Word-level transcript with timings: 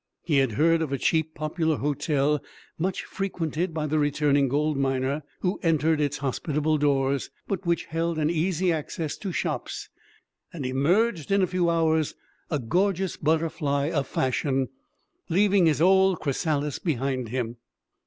He 0.23 0.37
had 0.37 0.53
heard 0.53 0.81
of 0.81 0.91
a 0.91 0.97
cheap 0.97 1.35
popular 1.35 1.77
hotel, 1.77 2.43
much 2.79 3.03
frequented 3.03 3.71
by 3.71 3.85
the 3.85 3.99
returning 3.99 4.47
gold 4.47 4.75
miner, 4.75 5.21
who 5.41 5.59
entered 5.61 6.01
its 6.01 6.17
hospitable 6.17 6.79
doors 6.79 7.29
which 7.47 7.85
held 7.85 8.17
an 8.17 8.27
easy 8.27 8.73
access 8.73 9.15
to 9.17 9.31
shops 9.31 9.89
and 10.51 10.65
emerged 10.65 11.29
in 11.31 11.43
a 11.43 11.45
few 11.45 11.69
hours 11.69 12.15
a 12.49 12.57
gorgeous 12.57 13.15
butterfly 13.15 13.91
of 13.91 14.07
fashion, 14.07 14.69
leaving 15.29 15.67
his 15.67 15.79
old 15.79 16.19
chrysalis 16.19 16.79
behind 16.79 17.29
him. 17.29 17.57